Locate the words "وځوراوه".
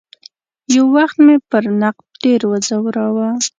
2.47-3.29